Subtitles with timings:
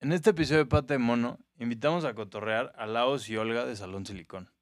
[0.00, 3.74] En este episodio de Pata de Mono, invitamos a cotorrear a Laos y Olga de
[3.74, 4.52] Salón Silicón.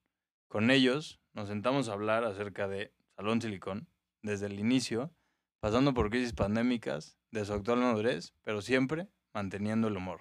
[0.49, 3.87] Con ellos nos sentamos a hablar acerca de Salón Silicón,
[4.23, 5.13] desde el inicio,
[5.61, 10.21] pasando por crisis pandémicas, de su actual madurez, pero siempre manteniendo el humor.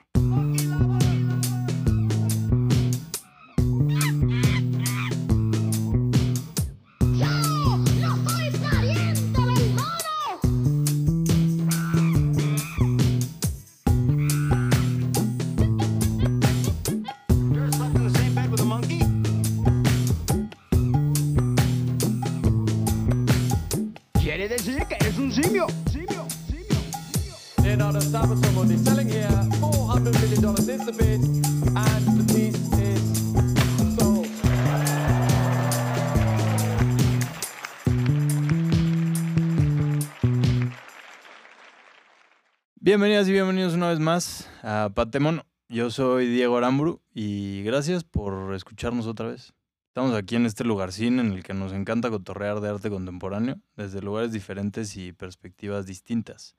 [42.95, 45.45] Bienvenidas y bienvenidos una vez más a Patemono.
[45.67, 49.53] Yo soy Diego Aramburu y gracias por escucharnos otra vez.
[49.89, 54.01] Estamos aquí en este lugarcín en el que nos encanta cotorrear de arte contemporáneo desde
[54.01, 56.55] lugares diferentes y perspectivas distintas.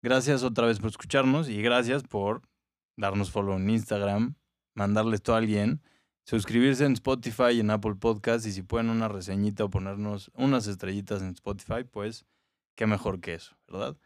[0.00, 2.40] Gracias otra vez por escucharnos y gracias por
[2.96, 4.36] darnos follow en Instagram,
[4.72, 5.82] mandarle esto a alguien,
[6.24, 10.66] suscribirse en Spotify y en Apple Podcast y si pueden una reseñita o ponernos unas
[10.66, 12.24] estrellitas en Spotify, pues
[12.74, 13.98] qué mejor que eso, ¿verdad?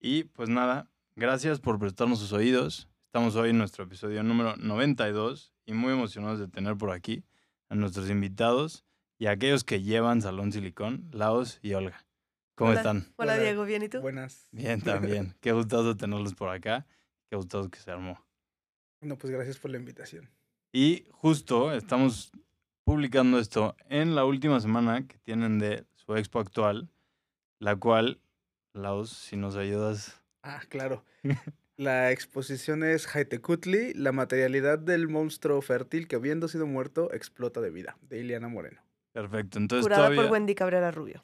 [0.00, 2.88] Y pues nada, gracias por prestarnos sus oídos.
[3.06, 7.24] Estamos hoy en nuestro episodio número 92 y muy emocionados de tener por aquí
[7.68, 8.84] a nuestros invitados
[9.18, 12.06] y a aquellos que llevan Salón Silicón, Laos y Olga.
[12.54, 12.80] ¿Cómo Hola.
[12.80, 13.12] están?
[13.16, 14.00] Hola, Diego, ¿bien y tú?
[14.00, 14.46] Buenas.
[14.52, 15.34] Bien, también.
[15.40, 16.86] Qué gustoso tenerlos por acá.
[17.28, 18.24] Qué gustoso que se armó.
[19.00, 20.30] No, pues gracias por la invitación.
[20.72, 22.30] Y justo estamos
[22.84, 26.88] publicando esto en la última semana que tienen de su expo actual,
[27.58, 28.20] la cual,
[28.78, 30.20] Laos, si nos ayudas.
[30.42, 31.04] Ah, claro.
[31.78, 37.70] La exposición es Haitecutli, la materialidad del monstruo fértil que habiendo sido muerto explota de
[37.70, 38.82] vida, de Ileana Moreno.
[39.12, 39.58] Perfecto.
[39.58, 41.22] Entonces Curada todavía por Wendy Cabrera Rubio.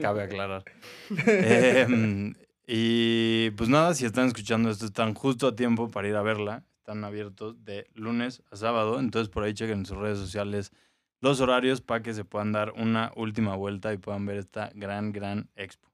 [0.00, 0.64] cabe aclarar.
[1.26, 2.34] Em,
[2.66, 6.64] y pues nada, si están escuchando esto, están justo a tiempo para ir a verla.
[6.78, 8.98] Están abiertos de lunes a sábado.
[8.98, 10.72] Entonces por ahí chequen en sus redes sociales
[11.20, 15.12] los horarios para que se puedan dar una última vuelta y puedan ver esta gran,
[15.12, 15.91] gran expo.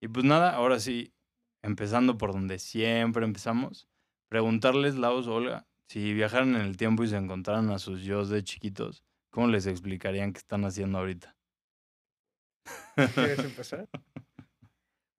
[0.00, 1.14] Y pues nada, ahora sí,
[1.62, 3.88] empezando por donde siempre empezamos,
[4.28, 8.44] preguntarles, Laos, Olga, si viajaran en el tiempo y se encontraran a sus yo de
[8.44, 11.36] chiquitos, ¿cómo les explicarían qué están haciendo ahorita?
[13.14, 13.88] ¿Quieres empezar?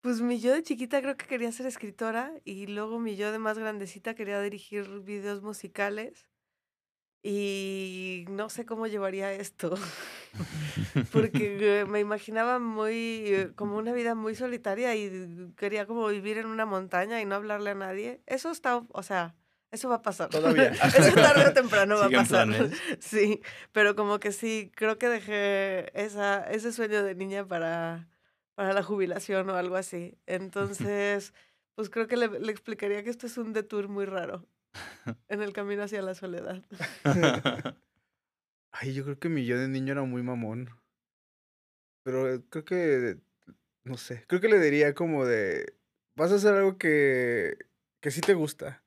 [0.02, 3.40] Pues mi yo de chiquita creo que quería ser escritora y luego mi yo de
[3.40, 6.30] más grandecita quería dirigir videos musicales
[7.30, 9.76] y no sé cómo llevaría esto
[11.12, 16.38] porque eh, me imaginaba muy eh, como una vida muy solitaria y quería como vivir
[16.38, 18.22] en una montaña y no hablarle a nadie.
[18.28, 19.36] Eso está, o sea,
[19.72, 20.30] eso va a pasar.
[20.30, 20.70] Todavía.
[20.98, 22.48] Eso tarde o temprano va a pasar.
[22.48, 22.72] planes.
[23.02, 23.42] Sí,
[23.74, 28.08] pero como que sí, creo que dejé esa, ese sueño de niña para,
[28.56, 30.18] para la jubilación o algo así.
[30.28, 31.34] Entonces,
[31.76, 34.48] pues creo que le, le explicaría que esto es un detour muy raro
[35.30, 36.64] en el camino hacia la soledad.
[38.72, 40.70] Ay, yo creo que mi yo de niño era muy mamón.
[42.04, 43.18] Pero eh, creo que,
[43.84, 45.74] no sé, creo que le diría como de,
[46.16, 47.58] vas a hacer algo que,
[48.00, 48.84] que sí te gusta.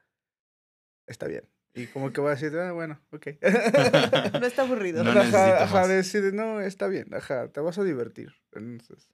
[1.06, 1.44] Está bien.
[1.74, 3.26] Y como que va a decir, ah, bueno, ok.
[4.40, 5.04] No está aburrido.
[5.04, 8.32] No ajá, ajá, decir, no, está bien, ajá, te vas a divertir.
[8.52, 9.08] Entonces,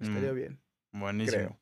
[0.00, 0.60] estaría Mm, bien.
[0.92, 1.36] Buenísimo.
[1.38, 1.60] creo.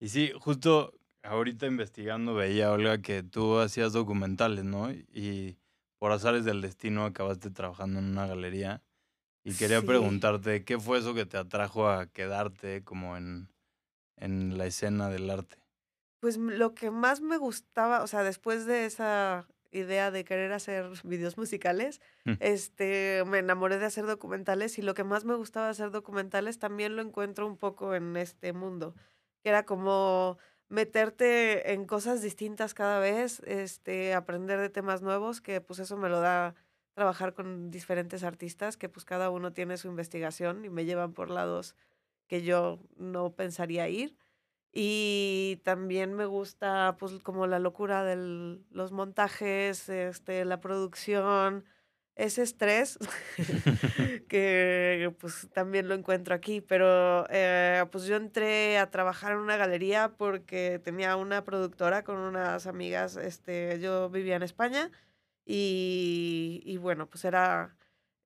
[0.00, 0.92] Y sí, justo
[1.26, 4.90] ahorita investigando veía, Olga, que tú hacías documentales, ¿no?
[4.92, 5.58] Y
[5.98, 8.82] por azares del destino acabaste trabajando en una galería.
[9.44, 9.86] Y quería Sí.
[9.86, 13.50] preguntarte, ¿qué fue eso que te atrajo a quedarte como en,
[14.16, 15.58] en la escena del arte?
[16.20, 20.86] Pues lo que más me gustaba, o sea, después de esa idea de querer hacer
[21.04, 22.36] videos musicales, Mm.
[22.38, 26.96] este, me enamoré de hacer documentales y lo que más me gustaba hacer documentales también
[26.96, 28.94] lo encuentro un poco en este mundo,
[29.42, 30.38] que era como
[30.68, 36.08] meterte en cosas distintas cada vez, este, aprender de temas nuevos, que pues eso me
[36.08, 36.54] lo da
[36.94, 41.30] trabajar con diferentes artistas, que pues cada uno tiene su investigación y me llevan por
[41.30, 41.76] lados
[42.28, 44.16] que yo no pensaría ir.
[44.72, 48.16] Y también me gusta, pues, como la locura de
[48.70, 51.64] los montajes, este, la producción,
[52.16, 52.98] ese estrés
[54.28, 59.56] que pues también lo encuentro aquí, pero eh, pues yo entré a trabajar en una
[59.56, 64.90] galería porque tenía una productora con unas amigas, este, yo vivía en España
[65.44, 67.76] y, y bueno, pues era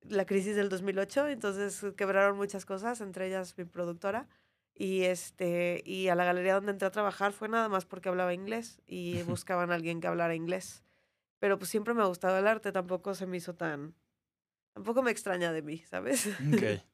[0.01, 4.27] la crisis del 2008, entonces quebraron muchas cosas, entre ellas mi productora.
[4.73, 8.33] Y, este, y a la galería donde entré a trabajar fue nada más porque hablaba
[8.33, 10.83] inglés y buscaban a alguien que hablara inglés.
[11.41, 13.95] Pero pues siempre me ha gustado el arte, tampoco se me hizo tan...
[14.75, 16.27] Tampoco me extraña de mí, ¿sabes?
[16.27, 16.85] Ok.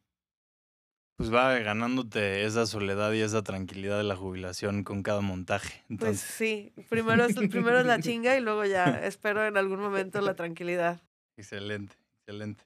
[1.20, 5.84] Pues va ganándote esa soledad y esa tranquilidad de la jubilación con cada montaje.
[5.98, 10.22] Pues sí, primero es, primero es la chinga y luego ya espero en algún momento
[10.22, 11.02] la tranquilidad.
[11.36, 12.66] excelente, excelente.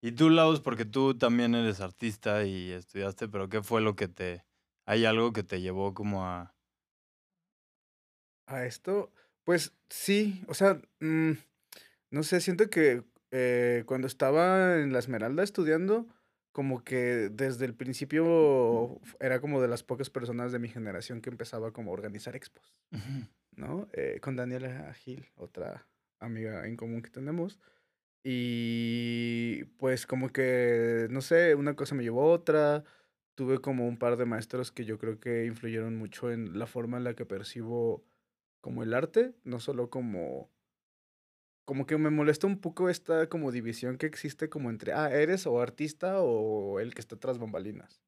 [0.00, 4.06] Y tú, Laos, porque tú también eres artista y estudiaste, pero ¿qué fue lo que
[4.06, 4.44] te...
[4.86, 6.54] ¿Hay algo que te llevó como a...
[8.46, 9.12] A esto,
[9.44, 11.32] pues sí, o sea, mm,
[12.10, 16.06] no sé, siento que eh, cuando estaba en la Esmeralda estudiando,
[16.52, 21.30] como que desde el principio era como de las pocas personas de mi generación que
[21.30, 22.74] empezaba como a organizar expos.
[23.56, 23.88] ¿no?
[23.92, 25.86] Eh, con Daniela Gil, otra
[26.18, 27.58] amiga en común que tenemos.
[28.22, 32.84] Y pues como que, no sé, una cosa me llevó a otra.
[33.34, 36.98] Tuve como un par de maestros que yo creo que influyeron mucho en la forma
[36.98, 38.04] en la que percibo
[38.60, 40.50] como el arte, no solo como...
[41.64, 45.46] Como que me molesta un poco esta como división que existe como entre, ah, eres
[45.46, 48.02] o artista o el que está tras bambalinas,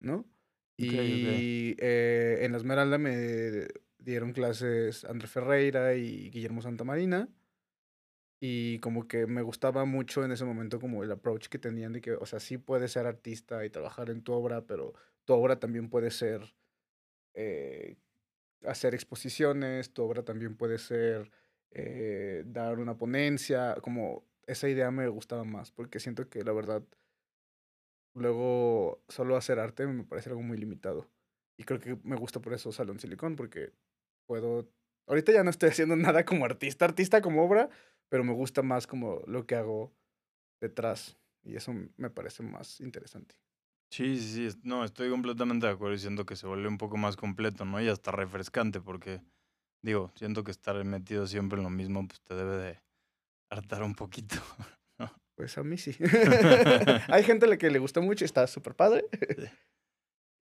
[0.00, 0.28] ¿no?
[0.76, 3.68] Y eh, en la Esmeralda me
[3.98, 7.28] dieron clases André Ferreira y Guillermo Santamarina.
[8.42, 12.00] Y como que me gustaba mucho en ese momento como el approach que tenían de
[12.00, 14.94] que, o sea, sí puedes ser artista y trabajar en tu obra, pero
[15.26, 16.54] tu obra también puede ser
[17.34, 17.98] eh,
[18.64, 21.30] hacer exposiciones, tu obra también puede ser
[21.70, 26.82] eh, dar una ponencia, como esa idea me gustaba más, porque siento que la verdad
[28.14, 31.08] luego solo hacer arte me parece algo muy limitado.
[31.56, 33.72] Y creo que me gusta por eso Salón Silicón, porque
[34.26, 34.68] puedo...
[35.06, 37.68] Ahorita ya no estoy haciendo nada como artista, artista como obra,
[38.08, 39.92] pero me gusta más como lo que hago
[40.60, 41.16] detrás.
[41.42, 43.36] Y eso me parece más interesante.
[43.90, 44.58] Sí, sí, sí.
[44.62, 47.80] No, estoy completamente de acuerdo y siento que se vuelve un poco más completo, ¿no?
[47.80, 49.20] Y hasta refrescante, porque,
[49.82, 52.80] digo, siento que estar metido siempre en lo mismo, pues te debe de
[53.50, 54.36] hartar un poquito.
[55.40, 55.96] Pues a mí sí.
[57.08, 59.06] Hay gente a la que le gusta mucho y está súper padre.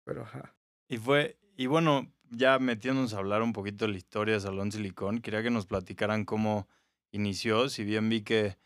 [0.04, 0.56] Pero ajá.
[0.90, 4.72] Y fue, y bueno, ya metiéndonos a hablar un poquito de la historia de Salón
[4.72, 6.68] Silicón, quería que nos platicaran cómo
[7.12, 7.70] inició.
[7.70, 8.58] Si bien vi que,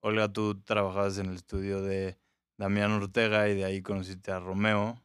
[0.00, 2.18] Olga, tú trabajabas en el estudio de
[2.58, 5.02] Damián Ortega y de ahí conociste a Romeo,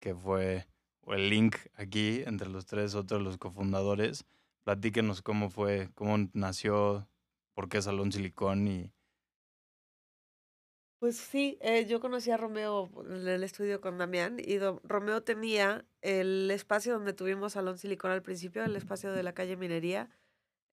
[0.00, 0.66] que fue
[1.06, 4.24] el link aquí entre los tres, otros los cofundadores.
[4.64, 7.08] Platíquenos cómo fue, cómo nació,
[7.54, 8.92] por qué Salón Silicón y...
[10.98, 15.84] Pues sí, eh, yo conocí a Romeo en el estudio con Damián y Romeo tenía
[16.00, 20.10] el espacio donde tuvimos Salón Silicón al principio, el espacio de la calle Minería.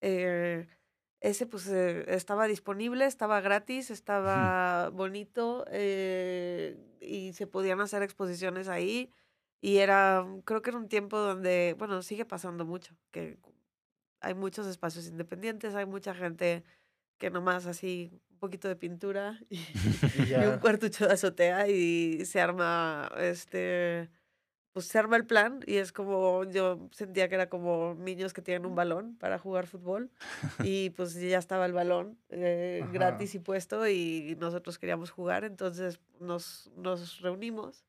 [0.02, 0.68] eh,
[1.24, 8.68] ese pues eh, estaba disponible, estaba gratis, estaba bonito eh, y se podían hacer exposiciones
[8.68, 9.10] ahí.
[9.62, 13.40] Y era, creo que era un tiempo donde, bueno, sigue pasando mucho, que
[14.20, 16.66] hay muchos espacios independientes, hay mucha gente
[17.18, 19.56] que nomás así un poquito de pintura y,
[20.28, 24.10] Y y un cuartucho de azotea y se arma este
[24.74, 28.42] pues se arma el plan y es como yo sentía que era como niños que
[28.42, 30.10] tienen un balón para jugar fútbol
[30.64, 36.00] y pues ya estaba el balón eh, gratis y puesto y nosotros queríamos jugar entonces
[36.20, 37.86] nos, nos reunimos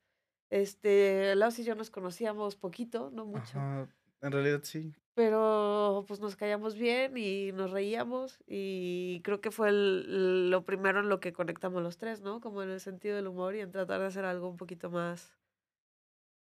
[0.49, 3.87] este Laos y yo nos conocíamos poquito no mucho Ajá.
[4.21, 4.93] En realidad sí.
[5.13, 10.99] pero pues nos caíamos bien y nos reíamos y creo que fue el- lo primero
[10.99, 12.39] en lo que conectamos los tres, ¿no?
[12.41, 15.35] Como en el sentido del humor y en tratar de hacer algo un poquito más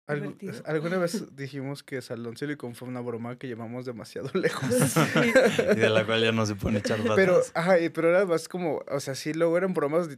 [0.06, 4.68] Algu- alguna vez dijimos que Salón Silicon fue una broma que llevamos demasiado lejos.
[4.72, 5.00] Sí.
[5.72, 7.16] y de la cual ya no se pone echar patas.
[7.16, 10.08] Pero, ajá, y- pero era más como, o sea, sí, luego eran bromas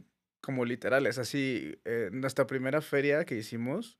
[0.41, 1.17] como literales.
[1.17, 3.97] Así, eh, nuestra primera feria que hicimos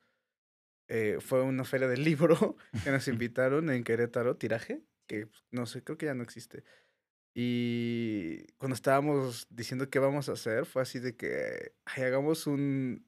[0.88, 5.66] eh, fue una feria del libro que nos invitaron en Querétaro, Tiraje, que pues, no
[5.66, 6.64] sé, creo que ya no existe.
[7.36, 13.06] Y cuando estábamos diciendo qué vamos a hacer, fue así de que "Ay, hagamos un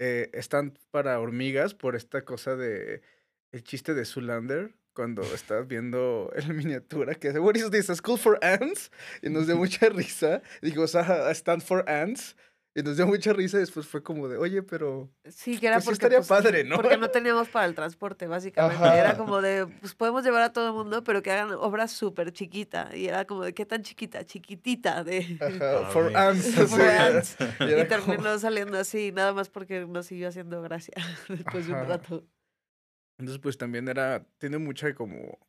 [0.00, 3.02] eh, stand para hormigas por esta cosa de
[3.52, 7.90] el chiste de Zoolander cuando estás viendo la miniatura que dice, What is this?
[7.90, 8.90] A school for ants?
[9.22, 10.42] Y nos dio mucha risa.
[10.62, 12.34] Digo, o sea, a stand for ants.
[12.72, 15.10] Y nos dio mucha risa y después fue como de, oye, pero...
[15.28, 16.76] Sí, que era Pues porque, estaría pues, padre, ¿no?
[16.76, 18.76] porque no teníamos para el transporte, básicamente.
[18.84, 18.96] Ajá.
[18.96, 22.30] Era como de, pues podemos llevar a todo el mundo, pero que hagan obras súper
[22.32, 22.88] chiquita.
[22.94, 24.24] Y era como de, ¿qué tan chiquita?
[24.24, 25.02] Chiquitita.
[25.02, 25.36] De...
[25.40, 26.54] Ajá, for ants.
[26.54, 27.36] For ants.
[27.60, 30.94] Y Y era como- terminó saliendo así, nada más porque nos siguió haciendo gracia
[31.28, 32.24] después de un rato.
[33.18, 35.40] Entonces, pues también era, tiene mucha como,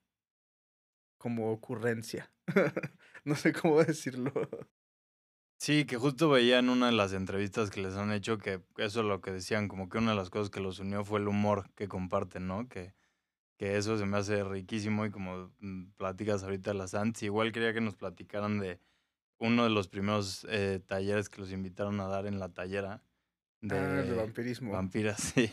[1.20, 2.32] como ocurrencia.
[3.24, 4.34] no sé cómo decirlo.
[5.62, 9.02] Sí, que justo veía en una de las entrevistas que les han hecho que eso
[9.02, 11.28] es lo que decían, como que una de las cosas que los unió fue el
[11.28, 12.68] humor que comparten, ¿no?
[12.68, 12.96] Que,
[13.58, 17.52] que eso se me hace riquísimo y como mm, platicas ahorita de las Ants, igual
[17.52, 18.80] quería que nos platicaran de
[19.38, 23.04] uno de los primeros eh, talleres que los invitaron a dar en la tallera
[23.62, 24.72] de, Ah, de vampirismo.
[24.72, 25.52] vampiras, sí.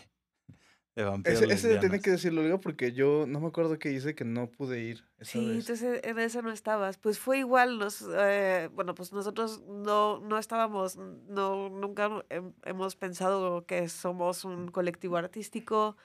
[0.98, 2.02] De vampiras Ese, ese tiene lesbianas.
[2.02, 5.40] que decirlo, digo, porque yo no me acuerdo qué hice que no pude ir esa
[5.40, 5.74] Sí, vez.
[5.74, 6.96] entonces en eso no estabas.
[6.98, 12.94] Pues fue igual, nos, eh, bueno, pues nosotros no, no estábamos, no, nunca hem- hemos
[12.94, 15.96] pensado que somos un colectivo artístico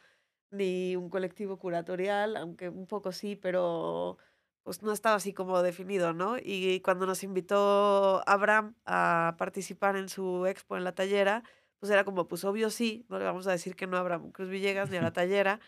[0.51, 4.17] ni un colectivo curatorial, aunque un poco sí, pero
[4.63, 6.37] pues no estaba así como definido, ¿no?
[6.39, 11.43] Y cuando nos invitó Abraham a participar en su expo en la tallera,
[11.83, 14.31] pues era como, pues obvio sí, no le vamos a decir que no a Abraham
[14.31, 15.59] Cruz Villegas ni a la tallera,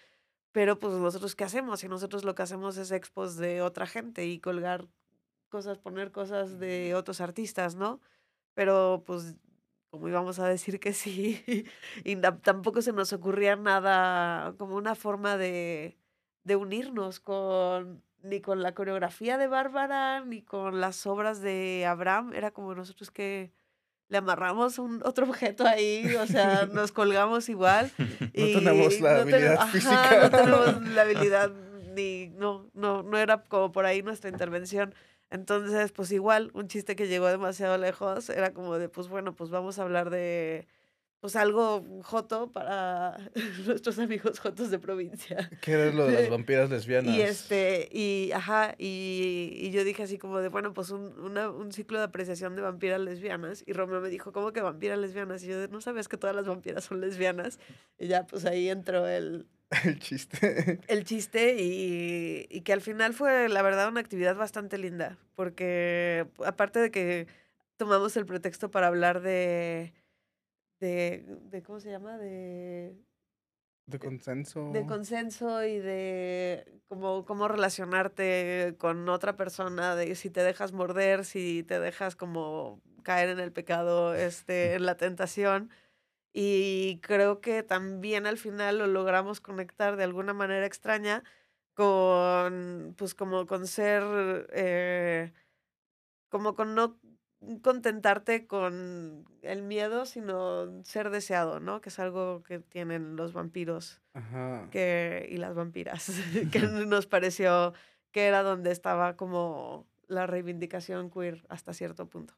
[0.53, 4.25] pero pues nosotros qué hacemos, y nosotros lo que hacemos es expos de otra gente
[4.25, 4.87] y colgar
[5.49, 7.99] cosas, poner cosas de otros artistas, ¿no?
[8.53, 9.35] Pero pues
[9.89, 11.43] como íbamos a decir que sí,
[12.05, 15.97] y tampoco se nos ocurría nada como una forma de,
[16.45, 22.31] de unirnos con ni con la coreografía de Bárbara, ni con las obras de Abraham,
[22.33, 23.51] era como nosotros que
[24.09, 27.91] le amarramos un otro objeto ahí, o sea, nos colgamos igual.
[28.35, 30.19] No tenemos la no ten- habilidad ajá, física.
[30.23, 31.51] No tenemos la habilidad
[31.95, 34.93] ni, no, no, no era como por ahí nuestra intervención.
[35.31, 39.49] Entonces, pues igual, un chiste que llegó demasiado lejos era como de, pues bueno, pues
[39.49, 40.67] vamos a hablar de,
[41.25, 43.17] pues algo joto para
[43.65, 45.49] nuestros amigos jotos de provincia.
[45.59, 47.15] ¿Qué era lo de las vampiras lesbianas?
[47.15, 51.49] Y este, y ajá, y, y yo dije así como de, bueno, pues un, una-
[51.49, 53.63] un ciclo de apreciación de vampiras lesbianas.
[53.65, 55.43] Y Romeo me dijo, ¿cómo que vampiras lesbianas?
[55.43, 57.57] Y yo, de, ¿no sabes que todas las vampiras son lesbianas?
[57.97, 59.47] Y ya, pues ahí entró el,
[59.83, 60.79] El chiste.
[60.87, 65.17] el chiste y, y que al final fue, la verdad, una actividad bastante linda.
[65.33, 67.25] Porque aparte de que
[67.77, 69.91] tomamos el pretexto para hablar de,
[70.85, 72.17] de, de ¿cómo se llama?
[72.17, 72.95] De
[73.87, 74.71] De consenso.
[74.73, 81.25] de consenso y de cómo, cómo relacionarte con otra persona, de si te dejas morder,
[81.25, 85.69] si te dejas como caer en el pecado, este, en la tentación.
[86.33, 91.23] Y creo que también al final lo logramos conectar de alguna manera extraña
[91.75, 95.33] con, pues como con ser, eh,
[96.29, 96.99] como con no
[97.61, 101.81] contentarte con el miedo, sino ser deseado, ¿no?
[101.81, 104.67] Que es algo que tienen los vampiros Ajá.
[104.71, 106.09] que, y las vampiras,
[106.51, 107.73] que nos pareció
[108.11, 112.33] que era donde estaba como la reivindicación queer hasta cierto punto.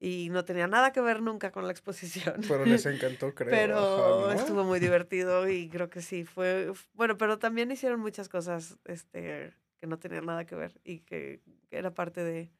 [0.00, 2.40] Y no tenía nada que ver nunca con la exposición.
[2.48, 3.50] Pero les encantó, creo.
[3.50, 4.40] Pero ajá, ¿no?
[4.40, 6.72] estuvo muy divertido y creo que sí, fue...
[6.94, 11.40] Bueno, pero también hicieron muchas cosas este, que no tenían nada que ver y que,
[11.70, 12.50] que era parte de,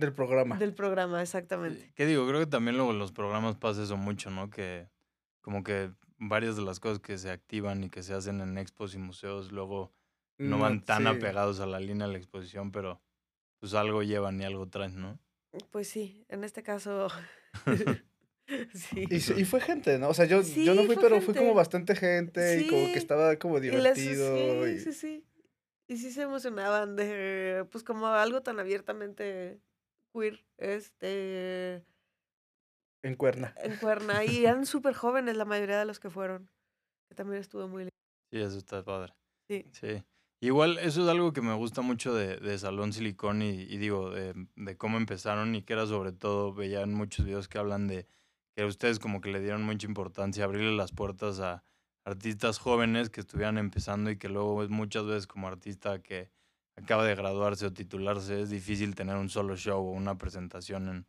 [0.00, 0.56] Del programa.
[0.58, 1.80] del programa, exactamente.
[1.86, 2.26] Sí, ¿Qué digo?
[2.26, 4.50] Creo que también luego en los programas pasa eso mucho, ¿no?
[4.50, 4.88] Que
[5.42, 8.94] como que varias de las cosas que se activan y que se hacen en expos
[8.94, 9.92] y museos luego
[10.38, 11.08] no van tan sí.
[11.08, 13.00] apegados a la línea de la exposición, pero
[13.58, 15.18] pues algo llevan y algo traen, ¿no?
[15.70, 17.08] Pues sí, en este caso...
[18.74, 19.06] sí.
[19.10, 20.08] Y, sí- y fue gente, ¿no?
[20.08, 21.56] O sea, yo, yo no Sí, fui, fue pero fue como gente.
[21.56, 22.92] bastante gente y como Sí.
[22.92, 24.64] que estaba como Y les- divertido.
[24.66, 25.24] sí, y- sí, sí.
[25.88, 29.60] Y sí se emocionaban de, pues como algo tan abiertamente
[30.12, 31.84] queer, este,
[33.02, 33.54] En cuerna.
[33.56, 34.24] en Cuerna.
[34.24, 36.50] Y eran súper jóvenes la mayoría de los que fueron.
[37.08, 37.90] Que también estuvo muy lindo.
[38.30, 39.12] Sí, eso está padre.
[39.48, 39.66] Sí.
[39.72, 40.02] Sí.
[40.42, 44.10] Igual, eso es algo que me gusta mucho de, de Salón Silicón y, y digo,
[44.10, 47.86] de, de cómo empezaron y que era sobre todo, veía en muchos videos que hablan
[47.88, 48.06] de
[48.56, 51.62] que ustedes como que le dieron mucha importancia, abrirle las puertas a
[52.06, 56.30] artistas jóvenes que estuvieran empezando y que luego muchas veces como artista que
[56.82, 61.06] acaba de graduarse o titularse, es difícil tener un solo show o una presentación en,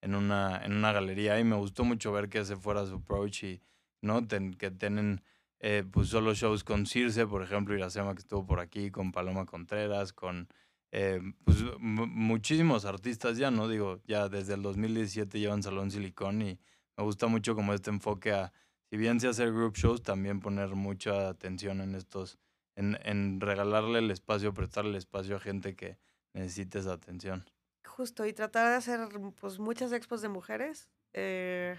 [0.00, 3.44] en, una, en una galería y me gustó mucho ver que ese fuera su approach
[3.44, 3.60] y
[4.00, 4.26] ¿no?
[4.26, 5.22] Ten- que tienen
[5.60, 9.46] eh, pues solo shows con Circe, por ejemplo, Iracema que estuvo por aquí, con Paloma
[9.46, 10.48] Contreras, con
[10.90, 13.68] eh, pues, mu- muchísimos artistas ya, ¿no?
[13.68, 16.58] Digo, ya desde el 2017 llevan Salón Silicón y
[16.96, 18.52] me gusta mucho como este enfoque a,
[18.90, 22.38] si bien se hacer group shows, también poner mucha atención en estos,
[22.76, 25.98] en, en regalarle el espacio, prestarle el espacio a gente que
[26.32, 27.44] necesite esa atención.
[27.84, 29.00] Justo, y tratar de hacer
[29.40, 31.78] pues muchas expos de mujeres eh,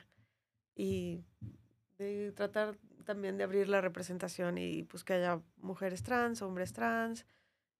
[0.75, 1.23] y
[1.97, 7.25] de tratar también de abrir la representación y pues que haya mujeres trans, hombres trans.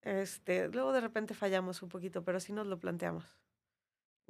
[0.02, 3.38] Este, luego de repente fallamos un poquito, pero sí nos lo planteamos.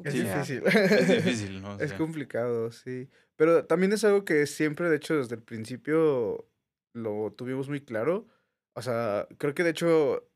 [0.03, 0.63] Es difícil.
[0.65, 1.79] Es difícil, ¿no?
[1.79, 3.09] Es complicado, sí.
[3.35, 6.47] Pero también es algo que siempre, de hecho, desde el principio
[6.93, 8.27] lo tuvimos muy claro.
[8.75, 10.27] O sea, creo que de hecho,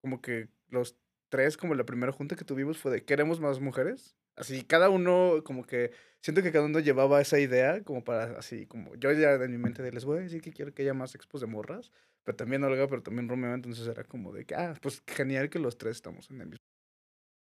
[0.00, 0.96] como que los
[1.28, 4.16] tres, como la primera junta que tuvimos fue de queremos más mujeres.
[4.36, 5.90] Así, cada uno, como que,
[6.20, 9.58] siento que cada uno llevaba esa idea, como para, así, como, yo ya en mi
[9.58, 11.90] mente de les voy a decir que quiero que haya más expos de morras,
[12.22, 15.58] pero también Olga, pero también Romeo, entonces era como de que, ah, pues genial que
[15.58, 16.64] los tres estamos en el mismo.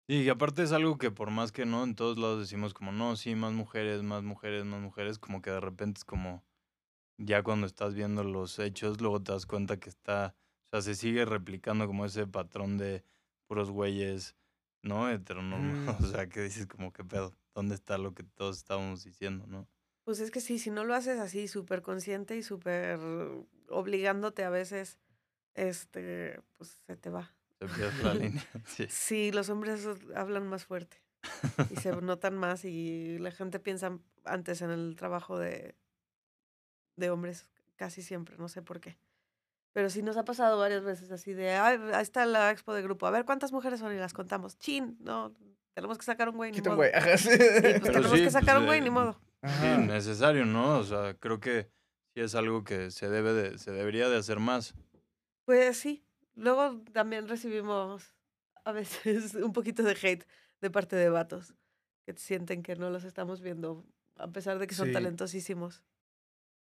[0.08, 3.14] Y aparte es algo que por más que no, en todos lados decimos como, no,
[3.14, 6.42] sí, más mujeres, más mujeres, más mujeres, como que de repente es como,
[7.18, 10.34] ya cuando estás viendo los hechos, luego te das cuenta que está,
[10.66, 13.04] o sea, se sigue replicando como ese patrón de
[13.46, 14.36] puros güeyes,
[14.82, 15.08] ¿no?
[15.10, 16.04] Heteronormados, Mm.
[16.04, 17.34] o sea, que dices como, ¿qué pedo?
[17.54, 19.68] ¿Dónde está lo que todos estábamos diciendo, no?
[20.04, 22.98] Pues es que sí, si no lo haces así súper consciente y súper
[23.68, 24.98] obligándote a veces,
[25.54, 27.34] este, pues se te va.
[27.60, 28.86] Se pierde la línea, sí.
[28.88, 30.96] Sí, los hombres hablan más fuerte
[31.70, 35.76] y se notan más y la gente piensa antes en el trabajo de,
[36.96, 37.46] de hombres
[37.76, 38.96] casi siempre, no sé por qué.
[39.72, 42.82] Pero sí nos ha pasado varias veces así de, "Ay, ahí está la expo de
[42.82, 44.58] grupo, a ver cuántas mujeres son y las contamos.
[44.58, 45.32] Chin, no,
[45.74, 46.88] tenemos que sacar un güey, ni Quita un modo.
[46.90, 47.18] güey.
[47.18, 47.28] sí.
[47.28, 49.18] Pues tenemos sí, que sacar pues, un güey, eh, ni modo.
[49.42, 50.78] Sí, necesario, ¿no?
[50.78, 51.70] O sea, creo que
[52.14, 54.74] sí es algo que se debe de, se debería de hacer más.
[55.46, 56.04] Pues sí.
[56.34, 58.14] Luego también recibimos
[58.64, 60.24] a veces un poquito de hate
[60.60, 61.54] de parte de vatos
[62.06, 63.84] que sienten que no los estamos viendo
[64.16, 64.92] a pesar de que son Sí.
[64.92, 65.82] talentosísimos.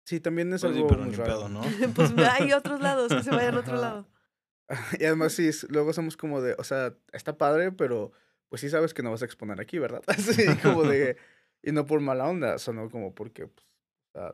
[0.08, 1.40] Sí, también es Pues sí, algo pero muy ni raro.
[1.40, 1.62] pedo, ¿no?
[1.96, 4.08] pues hay otros lados, que se vayan a otro lado.
[5.02, 8.12] Y además sí, es- luego somos como de, o sea, está padre, pero
[8.50, 10.02] pues sí sabes que no vas a exponer aquí, ¿verdad?
[10.08, 11.18] Así como de,
[11.62, 13.68] y no por mala onda, sino como porque, pues,
[14.16, 14.34] o sea,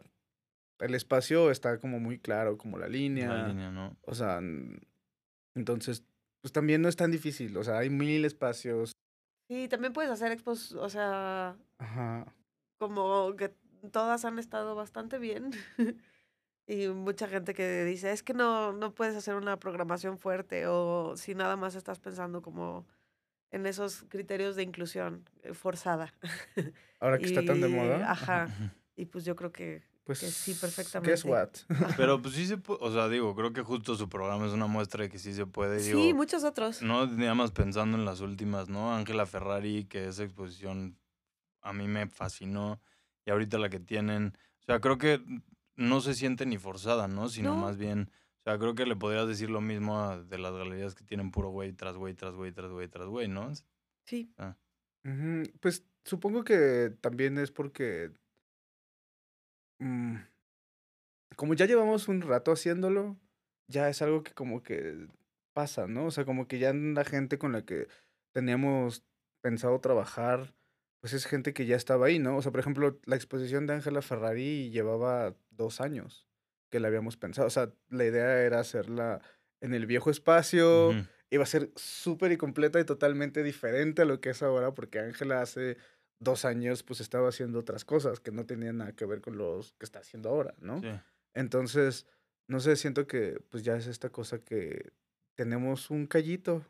[0.79, 3.97] el espacio está como muy claro, como la línea, La línea, ¿no?
[4.01, 4.39] o sea,
[5.55, 6.03] entonces,
[6.41, 8.91] pues también no es tan difícil, o sea, hay mil espacios,
[9.49, 12.33] Sí, también puedes hacer expos, o sea, ajá,
[12.79, 13.53] como que
[13.91, 15.51] todas han estado bastante bien.
[16.67, 21.15] y mucha gente que dice, es que no, no puedes hacer una programación fuerte o
[21.17, 22.85] si nada más estás pensando como
[23.51, 26.13] en esos criterios de inclusión eh, forzada.
[26.99, 28.49] ahora que está tan de moda, Ajá.
[28.95, 31.27] Y pues yo creo que pues sí, Guess perfectamente.
[31.29, 31.49] what?
[31.97, 34.67] Pero pues sí se puede, o sea, digo, creo que justo su programa es una
[34.67, 35.81] muestra de que sí se puede.
[35.81, 36.81] Digo, Sí, muchos otros.
[36.81, 38.93] No, nada más pensando en las últimas, ¿no?
[38.93, 40.97] Ángela Ferrari, que esa exposición
[41.61, 42.81] a mí me fascinó.
[43.25, 44.33] Y ahorita la que tienen.
[44.61, 45.21] O sea, creo que
[45.75, 47.29] no se siente ni forzada, ¿no?
[47.29, 47.61] Sino No.
[47.61, 48.09] más bien.
[48.39, 51.31] O sea, creo que le podrías decir lo mismo a- de las galerías que tienen
[51.31, 53.51] puro güey tras güey, tras güey, tras güey, tras güey, ¿no?
[54.05, 54.33] Sí.
[55.05, 58.11] Ujú, Pues supongo que también es porque.
[59.79, 60.15] mm,
[61.35, 63.17] como ya llevamos un rato haciéndolo,
[63.67, 65.07] ya es algo que como que
[65.53, 66.05] pasa, ¿no?
[66.05, 67.87] O sea, como que ya la gente con la que
[68.33, 69.03] teníamos
[69.41, 70.53] pensado trabajar,
[71.03, 72.37] pues es gente que ya estaba ahí, ¿no?
[72.37, 76.29] O sea, por ejemplo, la exposición de Ángela Ferrari llevaba dos años
[76.69, 77.45] que la habíamos pensado.
[77.45, 79.21] O sea, la idea era hacerla
[79.59, 80.93] en el viejo espacio
[81.29, 84.99] iba a ser súper y completa y totalmente diferente a lo que es ahora, porque
[84.99, 85.75] Ángela hace
[86.19, 89.73] dos años pues estaba haciendo otras cosas que no tenían nada que ver con los
[89.73, 90.79] que está haciendo ahora, ¿no?
[90.79, 90.87] Sí.
[91.33, 92.05] Entonces,
[92.47, 94.93] no sé, siento que pues ya es esta cosa que
[95.35, 96.63] tenemos un callito.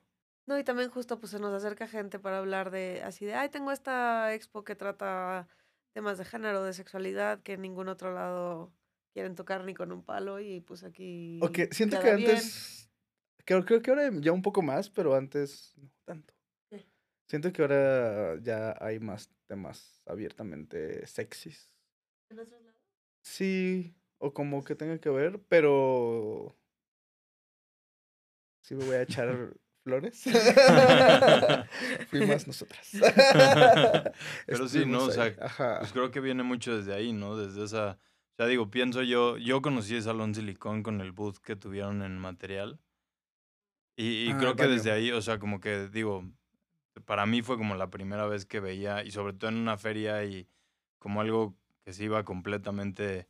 [0.45, 3.49] No, y también justo pues se nos acerca gente para hablar de así de, ay,
[3.49, 5.47] tengo esta expo que trata
[5.93, 8.73] temas de género, de sexualidad, que en ningún otro lado
[9.13, 12.41] quieren tocar ni con un palo y pues aquí O que siento que bien.
[12.41, 12.89] antes,
[13.45, 16.33] creo, creo que ahora ya un poco más, pero antes no tanto.
[16.69, 16.85] ¿Qué?
[17.29, 21.71] Siento que ahora ya hay más temas abiertamente sexys.
[22.29, 22.81] ¿En otros lados?
[23.21, 26.57] Sí, o como que tenga que ver, pero
[28.61, 30.23] sí me voy a echar flores.
[32.09, 32.89] Fuimos nosotras.
[34.47, 35.05] Pero sí, ¿no?
[35.05, 35.79] O sea, Ajá.
[35.79, 37.37] Pues creo que viene mucho desde ahí, ¿no?
[37.37, 37.99] Desde esa.
[38.33, 39.37] O sea, digo, pienso yo.
[39.37, 42.79] Yo conocí el Salón Silicón con el booth que tuvieron en material.
[43.95, 46.23] Y, y Ah, creo que desde ahí, o sea, como que digo,
[47.05, 50.23] para mí fue como la primera vez que veía, y sobre todo en una feria
[50.25, 50.47] y
[50.97, 53.27] como algo que se iba completamente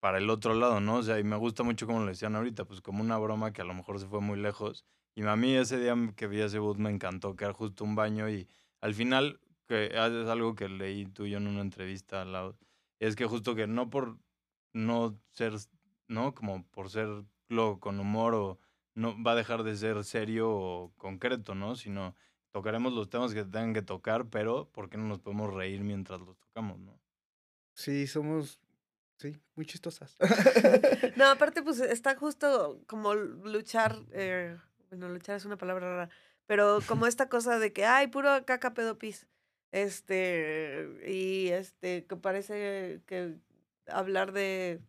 [0.00, 0.96] para el otro lado, ¿no?
[0.96, 3.62] O sea, y me gusta mucho como lo decían ahorita, pues como una broma que
[3.62, 4.86] a lo mejor se fue muy lejos.
[5.14, 7.94] Y a mí ese día que vi ese booth me encantó, que era justo un
[7.94, 8.48] baño y
[8.80, 9.94] al final, que es
[10.28, 12.58] algo que leí tú y yo en una entrevista al lado,
[12.98, 14.18] es que justo que no por
[14.72, 15.54] no ser,
[16.08, 16.34] ¿no?
[16.34, 18.58] Como por serlo con humor o
[18.94, 21.76] no va a dejar de ser serio o concreto, ¿no?
[21.76, 22.14] Sino
[22.50, 26.20] tocaremos los temas que tengan que tocar, pero ¿por qué no nos podemos reír mientras
[26.20, 27.00] los tocamos, no?
[27.74, 28.60] Sí, somos,
[29.16, 30.16] sí, muy chistosas.
[31.16, 34.56] No, aparte, pues está justo como luchar, eh,
[34.96, 36.10] bueno, luchar es una palabra rara,
[36.46, 39.26] pero como esta cosa de que, ay, puro caca pedopis.
[39.72, 43.34] Este, y este, que parece que
[43.88, 44.80] hablar de,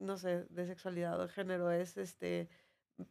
[0.00, 2.48] no sé, de sexualidad o género es este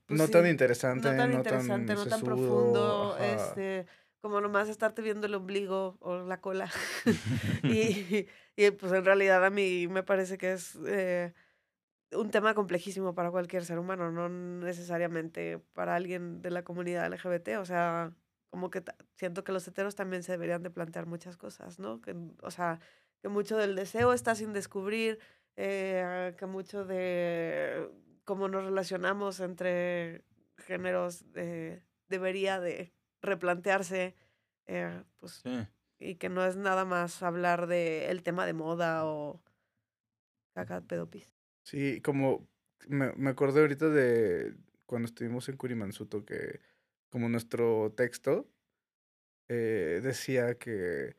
[0.06, 3.26] pues no tan interesante, no tan no interesante, tan no profundo, ajá.
[3.26, 3.86] este,
[4.22, 6.70] como nomás estarte viendo el ombligo o la cola.
[7.64, 11.34] y, y, pues en realidad a mí me parece que es eh,
[12.14, 17.58] un tema complejísimo para cualquier ser humano, no necesariamente para alguien de la comunidad LGBT.
[17.60, 18.14] O sea,
[18.50, 18.84] como que
[19.16, 22.02] siento que los heteros también se deberían de plantear muchas cosas, ¿no?
[22.02, 22.80] Que, o sea,
[23.22, 25.20] que mucho del deseo está sin descubrir,
[25.56, 27.90] eh, que mucho de
[28.26, 30.24] cómo nos relacionamos entre
[30.58, 34.16] géneros eh, debería de replantearse,
[34.68, 35.66] eh, pues, Sí.
[36.00, 39.42] y que no es nada más hablar de el tema de moda o
[40.54, 41.41] caca pedopis.
[41.64, 42.48] Sí, como
[42.88, 46.60] me, me acordé ahorita de cuando estuvimos en Curimansuto que
[47.10, 48.48] como nuestro texto
[49.50, 51.16] eh, decía que...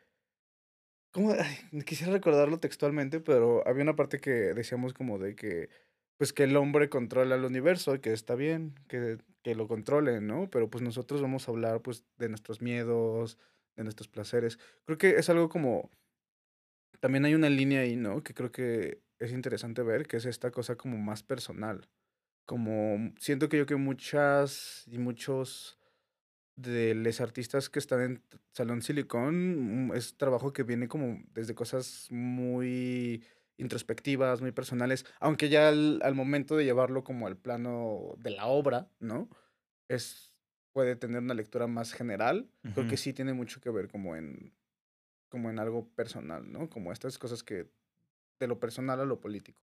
[1.12, 1.32] ¿Cómo?
[1.32, 5.68] Ay, quisiera recordarlo textualmente, pero había una parte que decíamos como de que
[6.16, 10.20] pues que el hombre controla el universo y que está bien, que, que lo controle,
[10.20, 10.48] ¿no?
[10.50, 13.38] Pero pues nosotros vamos a hablar pues de nuestros miedos,
[13.76, 14.58] de nuestros placeres.
[14.84, 15.90] Creo que es algo como
[17.00, 18.22] también hay una línea ahí, ¿no?
[18.22, 21.88] Que creo que es interesante ver, que es esta cosa como más personal.
[22.44, 25.78] Como siento que yo que muchas y muchos
[26.56, 31.54] de los artistas que están en Salón Silicón mm, es trabajo que viene como desde
[31.54, 33.24] cosas muy
[33.58, 38.46] introspectivas, muy personales, aunque ya al, al momento de llevarlo como al plano de la
[38.46, 39.28] obra, ¿no?
[39.88, 40.32] Es
[40.72, 44.54] puede tener una lectura más general, creo que sí tiene mucho que ver como en
[45.28, 46.68] como en algo personal, ¿no?
[46.68, 47.66] Como estas cosas que
[48.44, 49.62] de lo personal a lo político.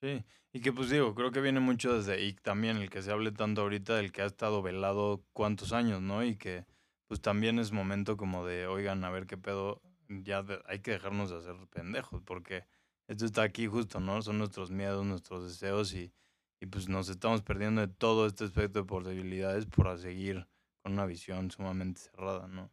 [0.00, 3.12] Sí, y que pues digo, creo que viene mucho desde IC también, el que se
[3.12, 6.24] hable tanto ahorita del que ha estado velado cuántos años, ¿no?
[6.24, 6.66] Y que
[7.06, 11.30] pues también es momento como de, oigan, a ver qué pedo, ya hay que dejarnos
[11.30, 12.64] de hacer pendejos, porque
[13.06, 14.22] esto está aquí justo, ¿no?
[14.22, 16.12] Son nuestros miedos, nuestros deseos y,
[16.60, 20.48] y pues nos estamos perdiendo de todo este espectro de posibilidades por seguir
[20.82, 22.72] con una visión sumamente cerrada, ¿no?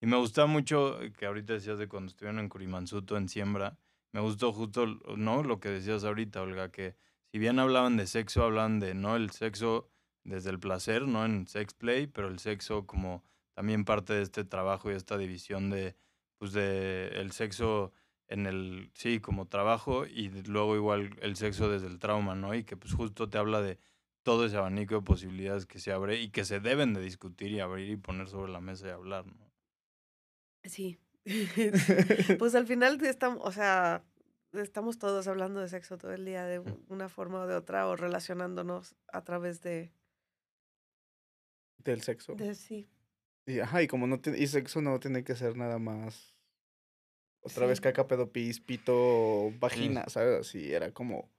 [0.00, 3.78] Y me gusta mucho que ahorita decías de cuando estuvieron en Curimansuto, en Siembra,
[4.16, 5.42] me gustó justo, ¿no?
[5.42, 6.96] Lo que decías ahorita, Olga, que
[7.30, 9.14] si bien hablaban de sexo, hablaban de, ¿no?
[9.14, 9.90] El sexo
[10.24, 11.26] desde el placer, ¿no?
[11.26, 15.68] En sex play, pero el sexo como también parte de este trabajo y esta división
[15.68, 15.96] de,
[16.38, 17.92] pues de el sexo
[18.28, 22.54] en el, sí, como trabajo y luego igual el sexo desde el trauma, ¿no?
[22.54, 23.78] Y que pues justo te habla de
[24.22, 27.60] todo ese abanico de posibilidades que se abre y que se deben de discutir y
[27.60, 29.52] abrir y poner sobre la mesa y hablar, ¿no?
[30.64, 30.98] Sí.
[32.38, 34.02] pues al final estamos, o sea,
[34.52, 37.86] estamos todos hablando de sexo todo el día de u- una forma o de otra
[37.88, 39.92] o relacionándonos a través de,
[41.78, 42.34] Del sexo.
[42.34, 42.88] de sí.
[43.46, 46.34] Y, ajá, y como no tiene, y sexo no tiene que ser nada más.
[47.40, 47.82] Otra vez Sí.
[47.82, 50.40] caca, pedo, pis, pito, vagina, ¿sabes?
[50.40, 51.30] Así era como.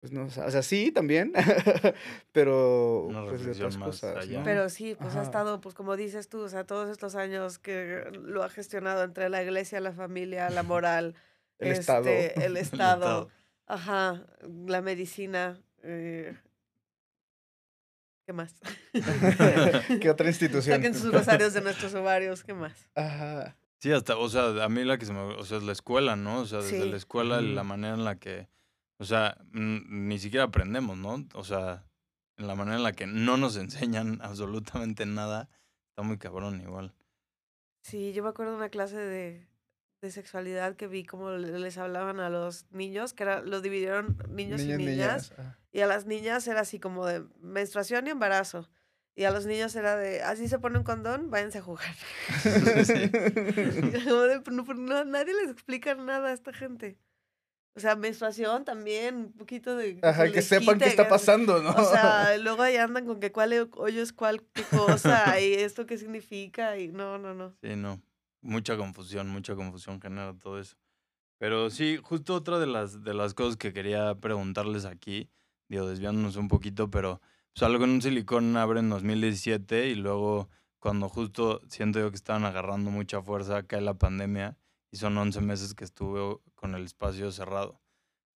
[0.00, 1.32] Pues no, o sea, o sea, sí también,
[2.32, 4.38] pero Una pues de reflexión otras más cosas, allá.
[4.38, 4.44] ¿no?
[4.44, 8.04] Pero sí, pues ha estado, pues como dices tú, o sea, todos estos años que
[8.12, 11.14] lo ha gestionado entre la iglesia, la familia, la moral,
[11.58, 12.08] El Estado.
[12.08, 13.30] este, el Estado, Estado.
[13.66, 14.26] ajá,
[14.66, 16.36] la medicina, eh,
[18.26, 18.54] ¿qué más?
[20.00, 20.76] ¿Qué otra institución?
[20.76, 22.90] Saquen sus rosarios de nuestros ovarios, ¿qué más?
[22.94, 23.56] Ajá.
[23.78, 26.16] Sí, hasta, o sea, a mí la que se me, o sea, es la escuela,
[26.16, 26.40] ¿no?
[26.40, 26.88] O sea, desde Sí.
[26.90, 28.48] la escuela, la manera en la que,
[28.98, 31.26] o sea, ni siquiera aprendemos, ¿no?
[31.34, 31.84] O sea,
[32.38, 35.48] en la manera en la que no nos enseñan absolutamente nada,
[35.90, 36.94] está muy cabrón igual.
[37.82, 39.46] Sí, yo me acuerdo de una clase de,
[40.02, 44.18] de sexualidad que vi como le- les hablaban a los niños, que era, los dividieron
[44.28, 45.56] niños y niñas, ah.
[45.72, 48.68] y a las niñas era así como de menstruación y embarazo,
[49.14, 51.86] y a los niños era de, así se pone un condón, váyanse a jugar.
[52.84, 56.98] Y era como de, "Pero no, pero no, nadie les explica nada a esta gente.
[57.76, 59.98] O sea, menstruación también, un poquito de...
[60.02, 61.72] Ajá, que sepan qué está pasando, ¿no?
[61.72, 65.84] O sea, luego ahí andan con que cuál hoyo es cuál qué cosa y esto
[65.84, 67.54] qué significa y no, no, no.
[67.62, 68.00] Sí, no.
[68.40, 70.78] Mucha confusión, mucha confusión genera todo eso.
[71.36, 75.28] Pero sí, justo otra de las, de las cosas que quería preguntarles aquí,
[75.68, 77.20] digo, desviándonos un poquito, pero
[77.52, 82.16] pues algo en un silicón abre en 2017 y luego cuando justo siento yo que
[82.16, 84.56] estaban agarrando mucha fuerza, cae la pandemia
[84.90, 87.80] y son 11 meses que estuve con el espacio cerrado.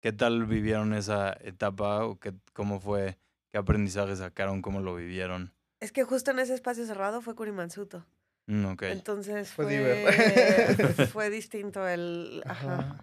[0.01, 3.19] ¿Qué tal vivieron esa etapa o qué, cómo fue,
[3.51, 5.53] qué aprendizaje sacaron, cómo lo vivieron?
[5.81, 8.07] Es que justo en ese espacio cerrado fue Curimansuto.
[8.47, 8.83] Mm, ok.
[8.85, 13.01] Entonces Fue fue, fue distinto el, ajá, Ajá.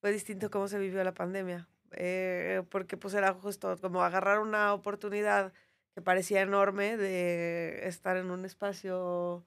[0.00, 1.68] fue distinto cómo se vivió la pandemia.
[1.92, 5.52] Eh, porque pues era justo como agarrar una oportunidad
[5.94, 9.46] que parecía enorme de estar en un espacio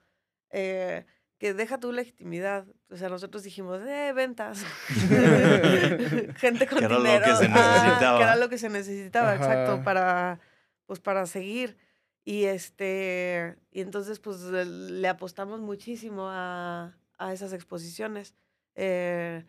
[0.49, 1.05] eh,
[1.39, 2.65] que deja tu legitimidad.
[2.91, 4.63] O sea, nosotros dijimos, eh, ventas.
[6.37, 7.25] Gente con Que era lo dinero.
[7.25, 8.17] que se Ah, necesitaba.
[8.17, 10.39] que era lo que se necesitaba, exacto, para,
[10.85, 11.77] pues para seguir.
[12.25, 18.35] Y este, y entonces pues le, apostamos muchísimo a, a esas exposiciones.
[18.75, 19.45] Eh,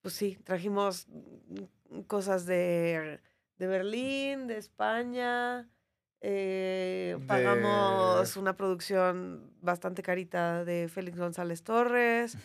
[0.00, 3.20] pues sí, trajimos mm, cosas de,
[3.58, 5.68] de Berlín, de España.
[6.20, 12.36] Eh, De- pagamos una producción bastante carita de Félix González Torres.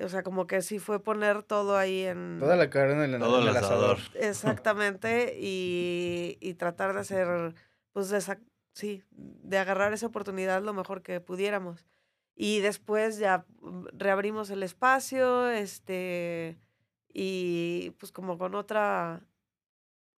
[0.00, 2.36] O sea, como que sí fue poner todo ahí en...
[2.38, 3.98] Toda la carne en el, Todo en el el asador.
[4.14, 7.54] Exactamente, y, y tratar de hacer,
[7.92, 8.38] pues, de esa-
[8.72, 11.84] sí, de agarrar esa oportunidad lo mejor que pudiéramos.
[12.36, 13.44] Y después ya
[13.92, 16.56] reabrimos el espacio, este,
[17.12, 19.22] y pues como con otra,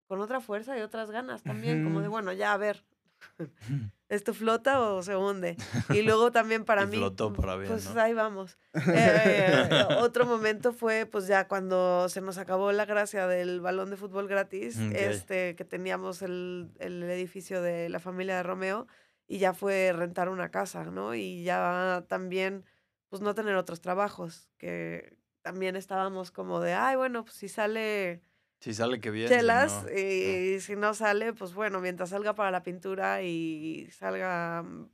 [0.07, 2.83] con otra fuerza y otras ganas también, como de, bueno, ya a ver,
[4.09, 5.55] ¿esto flota o se hunde?
[5.89, 8.01] Y luego también para mí, flotó para bien, pues ¿no?
[8.01, 8.57] ahí vamos.
[8.93, 13.97] Eh, otro momento fue pues ya cuando se nos acabó la gracia del balón de
[13.97, 14.93] fútbol gratis, Ok.
[14.95, 18.87] este que teníamos el, el edificio de la familia de Romeo
[19.27, 21.13] y ya fue rentar una casa, ¿no?
[21.15, 22.65] Y ya también
[23.09, 28.21] pues no tener otros trabajos, que también estábamos como de, ay, bueno, pues si sale
[28.59, 29.29] Si sale que bien.
[29.29, 33.89] si chelas no, y si no sale, pues bueno, mientras salga para la pintura y
[33.91, 34.89] salga, mm,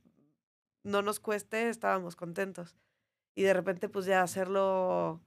[0.84, 2.76] no nos cueste, estábamos contentos.
[3.34, 5.20] Y de repente, pues ya hacerlo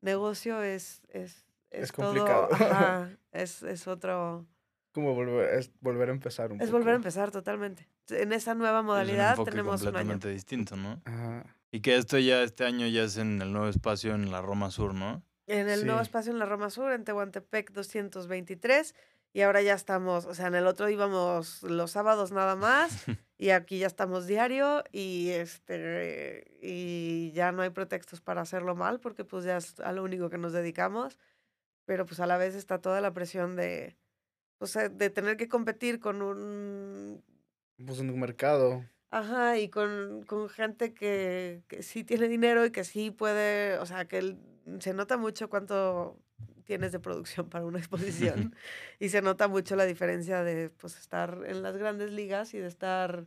[0.00, 2.48] negocio es, es, Es todo, complicado.
[2.52, 4.46] ajá, es, es otro,
[4.92, 6.78] Como volver, es volver a empezar un es poco.
[6.78, 7.86] volver a empezar totalmente.
[8.08, 10.18] En esa nueva es un modalidad tenemos un año.
[10.18, 11.00] completamente distinto, ¿no?
[11.04, 11.44] Ajá.
[11.70, 14.70] Y que esto ya este año ya es en el nuevo espacio en la Roma
[14.70, 15.22] Sur, ¿no?
[15.46, 16.04] En el nuevo Sí.
[16.04, 18.94] espacio en la Roma Sur, en Tehuantepec 223.
[19.32, 22.90] Y ahora ya estamos, o sea, en el otro íbamos los sábados nada más.
[23.38, 24.84] y aquí ya estamos diario.
[24.92, 29.92] Y este y ya no hay pretextos para hacerlo mal, porque pues ya es a
[29.92, 31.18] lo único que nos dedicamos.
[31.84, 33.96] Pero pues a la vez está toda la presión de,
[34.58, 37.22] pues, de tener que competir con un
[37.84, 38.84] Pues en un mercado.
[39.10, 43.86] Ajá, y con, con gente que, que sí tiene dinero y que sí puede, o
[43.86, 44.38] sea, que el-
[44.80, 46.18] se nota mucho cuánto
[46.64, 48.54] tienes de producción para una exposición
[48.98, 52.68] y se nota mucho la diferencia de pues estar en las grandes ligas y de
[52.68, 53.26] estar,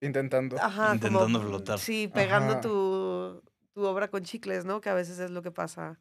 [0.00, 0.56] Intentando.
[0.60, 1.78] ajá, como, Intentando flotar.
[1.78, 3.42] Sí, pegando tu,
[3.72, 4.80] tu obra con chicles, ¿no?
[4.80, 6.00] Que a veces es lo que pasa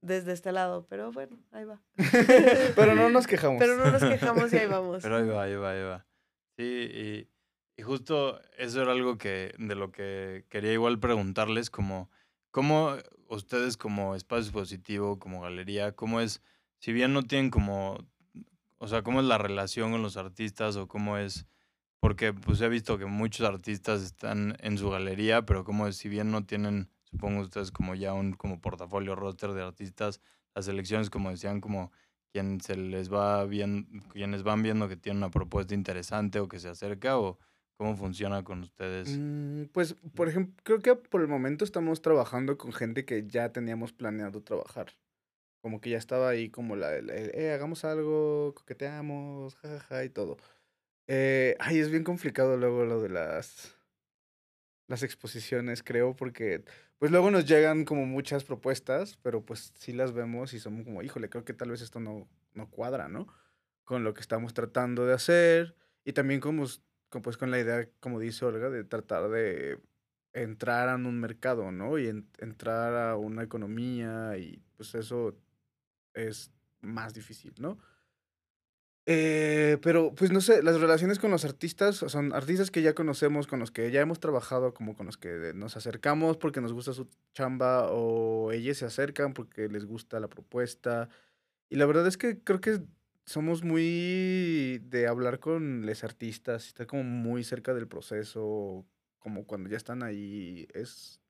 [0.00, 1.82] desde este lado, pero bueno, ahí va.
[2.76, 3.58] Pero no nos quejamos.
[3.58, 5.02] Pero no nos quejamos y ahí vamos.
[5.02, 6.06] Pero ahí va, ahí va, ahí va.
[6.58, 7.30] Sí, y,
[7.76, 12.10] y justo eso era algo que de lo que quería igual preguntarles, como
[12.54, 12.94] cómo
[13.28, 16.40] ustedes como espacio expositivo, como galería, cómo es,
[16.78, 17.98] si bien no tienen como,
[18.78, 21.46] o sea, cómo es la relación con los artistas o cómo es,
[21.98, 26.08] porque pues he visto que muchos artistas están en su galería, pero como es, si
[26.08, 30.20] bien no tienen, supongo ustedes como ya un como portafolio roster de artistas,
[30.54, 31.90] las elecciones como decían como
[32.30, 36.60] quien se les va bien, quienes van viendo que tiene una propuesta interesante o que
[36.60, 37.36] se acerca o
[37.84, 39.18] cómo funciona con ustedes.
[39.18, 43.52] Mm, Pues, por ejemplo, creo que por el momento estamos trabajando con gente que ya
[43.52, 44.86] teníamos planeado trabajar.
[45.60, 50.38] Como que ya estaba ahí como la, el, eh, hagamos algo, coqueteamos, jajaja y todo.
[51.08, 53.76] Eh, ay, es bien complicado luego lo de las,
[54.88, 56.64] las exposiciones, creo, porque
[56.98, 61.02] pues luego nos llegan como muchas propuestas, pero pues sí las vemos y somos como,
[61.02, 63.26] híjole, creo que tal vez esto no, no cuadra, ¿no?
[63.84, 66.66] Con lo que estamos tratando de hacer y también como,
[67.22, 69.80] pues con la idea, como dice Olga, de tratar de
[70.32, 71.98] entrar a un mercado, ¿no?
[71.98, 75.36] Y en- entrar a una economía y pues eso
[76.14, 77.78] es más difícil, ¿no?
[79.06, 83.46] Eh, pero pues no sé, las relaciones con los artistas son artistas que ya conocemos,
[83.46, 86.94] con los que ya hemos trabajado, como con los que nos acercamos porque nos gusta
[86.94, 91.10] su chamba o ellos se acercan porque les gusta la propuesta.
[91.70, 92.80] Y la verdad es que creo que
[93.26, 98.84] somos muy de hablar con los artistas, estar como muy cerca del proceso,
[99.18, 101.20] como cuando ya están ahí, es...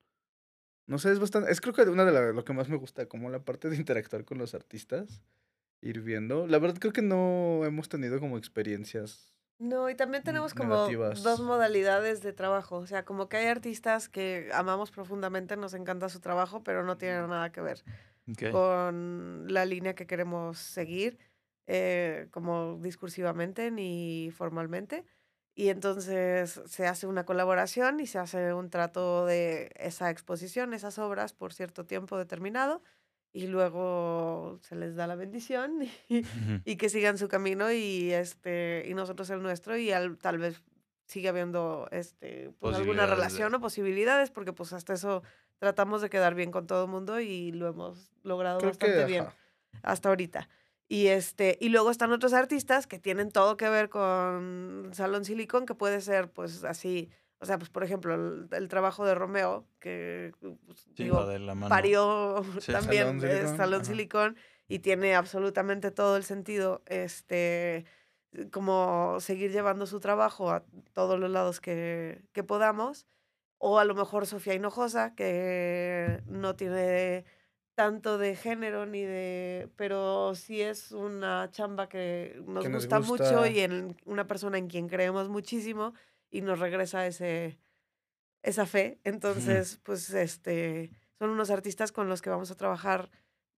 [0.87, 1.51] No sé, es bastante...
[1.51, 3.77] Es creo que una de la- lo que más me gusta, como la parte de
[3.77, 5.23] interactuar con los artistas,
[5.81, 6.47] ir viendo.
[6.47, 9.33] La verdad creo que no hemos tenido como experiencias.
[9.59, 11.23] No, y también tenemos como negativas.
[11.23, 12.77] dos modalidades de trabajo.
[12.79, 16.99] O sea, como que hay artistas que amamos profundamente, nos encanta su trabajo, pero no
[16.99, 17.83] tienen nada que ver
[18.51, 21.19] con la línea que queremos seguir,
[21.67, 25.05] eh, como discursivamente ni formalmente.
[25.57, 30.99] Y entonces se hace una colaboración y se hace un trato de esa exposición, esas
[30.99, 32.83] obras por cierto tiempo determinado.
[33.33, 36.25] Y luego se les da la bendición y,
[36.65, 40.63] y que sigan su camino y este y nosotros el nuestro y al- tal vez
[41.07, 45.23] sigue habiendo este pues, alguna de- relación o posibilidades porque pues hasta eso
[45.59, 49.05] tratamos de quedar bien con todo el mundo y lo hemos logrado Creo bastante que...
[49.05, 49.27] bien
[49.83, 50.49] hasta ahorita
[50.89, 55.65] Y, este, y luego están otros artistas que tienen todo que ver con Salón Silicón,
[55.67, 59.67] que puede ser pues así, o sea, pues por ejemplo, el, el trabajo de Romeo,
[59.81, 61.69] que pues, Sí, digo, va de la mano.
[61.71, 62.73] parió Sí.
[62.73, 63.85] también Salón Silicón, Salón ajá.
[63.85, 64.37] Silicón
[64.69, 67.85] y tiene absolutamente todo el sentido este
[68.51, 73.07] como seguir llevando su trabajo a todos los lados que, que podamos
[73.59, 77.25] o a lo mejor Sofía Hinojosa que no tiene
[77.75, 83.01] tanto de género ni de pero sí es una chamba que nos, Que nos gusta,
[83.01, 85.95] mucho y en una persona en quien creemos muchísimo
[86.31, 87.59] y nos regresa ese
[88.43, 89.01] esa fe.
[89.05, 93.11] Entonces, pues este son unos artistas con los que vamos a trabajar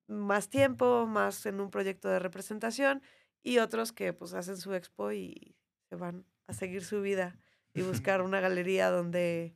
[0.07, 3.03] más tiempo, más en un proyecto de representación
[3.43, 5.57] y otros que pues hacen su expo y
[5.89, 7.37] se van a seguir su vida
[7.75, 9.55] y buscar una galería donde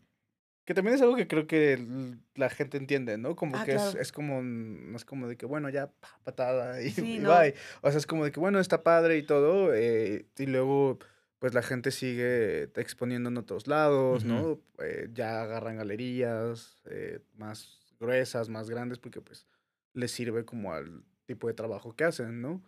[0.64, 3.34] Que también es algo que creo que la gente entiende, ¿no?
[3.34, 3.98] Como Ah, que es, claro.
[4.00, 7.30] es como, no es como de que, bueno, ya pa, patada y, Sí, y no.
[7.36, 7.54] bye.
[7.82, 10.98] O sea, es como de que, bueno, está padre y todo, eh, y luego,
[11.38, 14.60] pues la gente sigue exponiendo en otros lados, ¿no?
[14.78, 19.46] Eh, ya agarran galerías eh, más gruesas, más grandes, porque pues
[19.94, 22.62] les sirve como al tipo de trabajo que hacen, ¿no?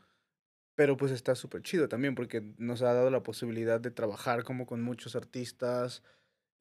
[0.74, 4.64] Pero pues está súper chido también porque nos ha dado la posibilidad de trabajar como
[4.66, 6.02] con muchos artistas,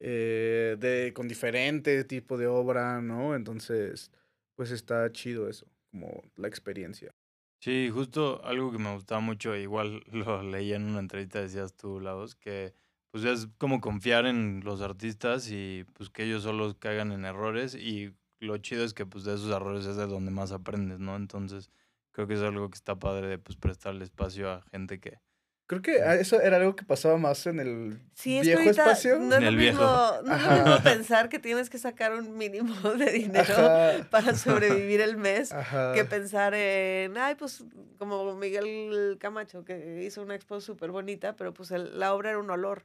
[0.04, 3.36] eh, de, con diferente tipo de obra, ¿no?
[3.36, 4.10] Entonces,
[4.56, 7.14] pues está chido eso, como la experiencia.
[7.60, 12.00] Sí, justo algo que me gustaba mucho, igual lo leí en una entrevista, decías tú,
[12.00, 12.74] Laos, que
[13.12, 17.76] pues es como confiar en los artistas y pues que ellos solos caigan en errores
[17.76, 21.14] y lo chido es que pues de esos errores es de donde más aprendes, ¿no?
[21.14, 21.70] Entonces
[22.10, 25.20] creo que es algo que está padre de pues prestarle espacio a gente que...
[25.66, 28.62] Creo que ah, eso era algo que pasaba más en el Sí, es que viejo
[28.62, 29.18] ahorita espacio.
[29.18, 30.22] no es En lo el mismo, viejo.
[30.24, 34.34] no es lo mismo pensar que tienes que sacar un mínimo de dinero Ajá, para
[34.36, 35.92] sobrevivir el mes ajá.
[35.94, 37.64] que pensar en, ay, pues
[37.98, 42.38] como Miguel Camacho, que hizo una expo súper bonita, pero pues el- la obra era
[42.38, 42.84] un olor.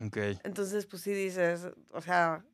[0.00, 2.44] Ok, Entonces, pues sí dices, o sea,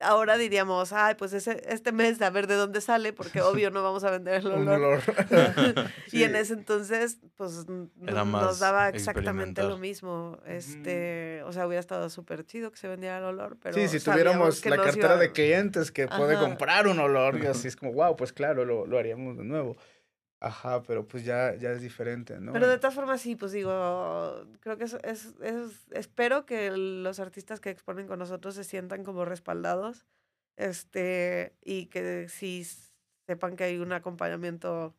[0.00, 3.82] ahora diríamos, ay, pues ese, este mes a ver de dónde sale, porque obvio no
[3.82, 5.00] vamos a vender el Un olor.
[5.30, 5.90] olor.
[6.12, 7.66] y en ese entonces, pues
[8.06, 10.38] Era nos daba exactamente lo mismo.
[10.46, 14.00] Este, o sea, hubiera estado súper chido que se vendiera el olor, pero Sí, si
[14.00, 16.44] tuviéramos la cartera iba- de clientes que puede Ajá.
[16.44, 19.76] comprar un olor y así es como, wow, pues claro, lo, lo haríamos de nuevo.
[20.40, 22.52] Ajá, pero pues ya, ya es diferente, ¿no?
[22.52, 27.20] Pero de todas formas, sí, pues digo, creo que es, es, es- espero que los
[27.20, 30.06] artistas que exponen con nosotros se sientan como respaldados,
[30.56, 32.66] este, y que sí
[33.26, 34.94] sepan que hay un acompañamiento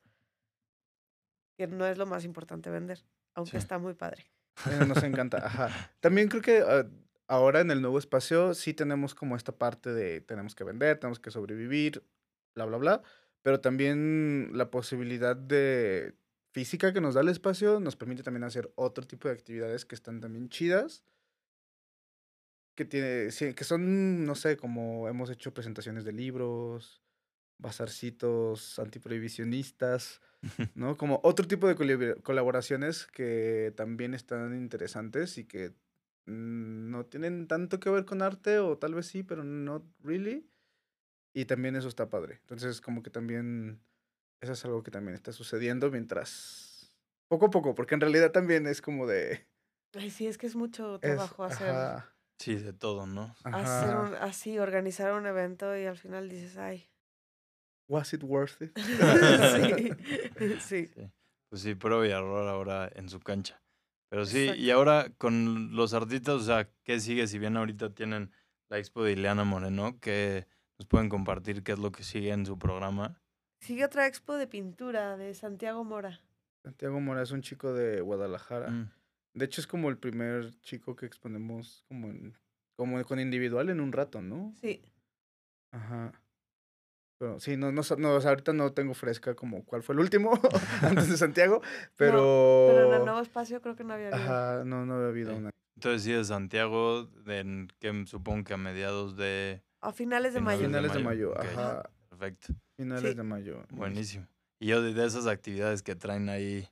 [1.57, 3.03] que no es lo más importante vender,
[3.35, 3.57] aunque Sí.
[3.57, 4.25] está muy padre.
[4.69, 5.69] Eh, Nos encanta, ajá.
[6.01, 6.85] También creo que ah,
[7.27, 11.19] ahora en el nuevo espacio sí tenemos como esta parte de tenemos que vender, tenemos
[11.19, 12.03] que sobrevivir,
[12.55, 13.01] bla, bla, bla.
[13.43, 16.15] Pero también la posibilidad de
[16.51, 19.95] física que nos da el espacio nos permite también hacer otro tipo de actividades que
[19.95, 21.03] están también chidas.
[22.75, 27.01] Que, tiene, que son, no sé, como hemos hecho presentaciones de libros,
[27.57, 30.21] bazarcitos antiprohibicionistas.
[30.75, 30.97] ¿no?
[30.97, 35.69] Como otro tipo de colabora- colaboraciones que también están interesantes y que
[36.25, 40.47] mm, no tienen tanto que ver con arte o tal vez sí, pero no really.
[41.33, 42.39] Y también eso está padre.
[42.41, 43.81] Entonces, como que también
[44.41, 46.97] eso es algo que también está sucediendo mientras
[47.29, 49.47] poco a poco, porque en realidad también es como de
[49.93, 53.35] Ay, sí, es que es mucho es- trabajo hacer, ajá, sí, de todo, ¿no?
[53.43, 56.89] hacer un- así, organizar un evento y al final dices, ay.
[57.87, 58.71] Was it worth it?
[58.77, 60.87] sí, sí.
[60.87, 61.11] Sí.
[61.49, 63.61] Pues sí, prueba y error ahora en su cancha.
[64.09, 64.61] Pero sí, Exacto.
[64.61, 67.27] y ahora con los artistas, o sea, ¿qué sigue?
[67.27, 68.31] Si bien ahorita tienen
[68.69, 70.47] la expo de Ileana Moreno, que
[70.81, 73.15] nos pueden compartir qué es lo que sigue en su programa.
[73.59, 76.19] Sigue otra expo de pintura de Santiago Mora.
[76.63, 78.71] Santiago Mora es un chico de Guadalajara.
[78.71, 78.91] Mm,
[79.35, 82.35] De hecho, es como el primer chico que exponemos como, en-
[82.75, 84.55] como con individual en un rato, ¿no?
[84.59, 84.81] Sí.
[85.71, 86.11] Ajá.
[87.19, 90.31] Pero sí, no, no, no, ahorita no tengo fresca como cuál fue el último
[90.81, 91.61] antes de Santiago,
[91.95, 92.65] pero...
[92.71, 94.23] Pero en el nuevo espacio creo que no había habido.
[94.23, 95.37] Ajá, no, no había habido Sí.
[95.37, 95.51] una.
[95.75, 99.61] Entonces sí, de Santiago, de, en- que supongo que a mediados de...
[99.81, 100.65] A finales de mayo.
[100.65, 101.89] Finales de mayo, ok, ajá.
[102.09, 103.17] Perfecto, Finales Sí.
[103.17, 103.63] de mayo.
[103.71, 104.27] buenísimo.
[104.59, 106.69] Y yo de, esas actividades que traen ahí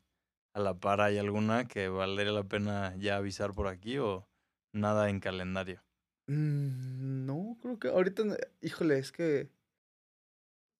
[0.54, 4.28] a la par, ¿hay alguna que valdría la pena ya avisar por aquí o
[4.74, 5.82] nada en calendario?
[6.28, 8.24] Mm, no, creo que ahorita,
[8.62, 9.50] híjole, es que...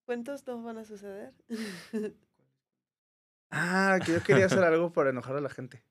[0.06, 1.34] ¿Cuentos no van a suceder?
[3.52, 5.82] Ah, que yo quería hacer algo para enojar a la gente.